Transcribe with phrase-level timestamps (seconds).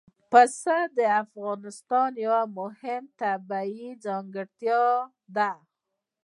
[0.31, 4.83] پسه د افغانستان یوه مهمه طبیعي ځانګړتیا
[5.35, 5.51] ده.